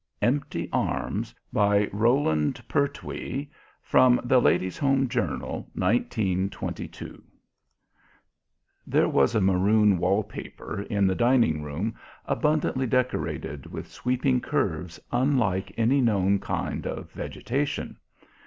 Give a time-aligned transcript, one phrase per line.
[0.23, 3.51] EMPTY ARMS By ROLAND PERTWEE
[3.83, 7.23] (From The Ladies' Home Journal) 1922
[8.87, 11.93] There was a maroon wall paper in the dining room,
[12.25, 17.97] abundantly decorated with sweeping curves unlike any known kind of vegetation.